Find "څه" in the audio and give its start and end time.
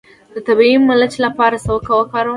1.65-1.69